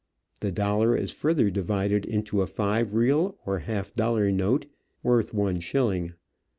The 0.39 0.51
dollar 0.51 0.97
is 0.97 1.11
further 1.11 1.51
divided 1.51 2.05
into 2.07 2.41
a 2.41 2.47
five 2.47 2.95
real 2.95 3.37
or 3.45 3.59
half 3.59 3.93
dollar 3.93 4.31
note, 4.31 4.65
worth 5.03 5.31
one 5.31 5.59
shilling. 5.59 6.13